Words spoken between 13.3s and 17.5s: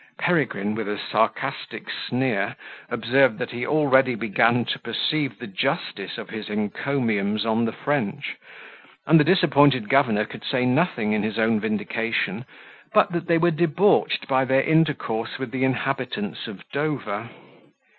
were debauched by their intercourse with the inhabitants of Dover.